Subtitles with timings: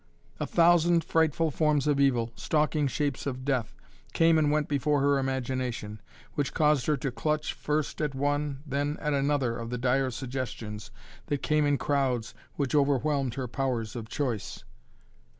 [0.39, 3.75] A thousand frightful forms of evil, stalking shapes of death,
[4.13, 6.01] came and went before her imagination,
[6.33, 10.89] which caused her to clutch first at one, then at another of the dire suggestions
[11.27, 14.63] that came in crowds which overwhelmed her powers of choice.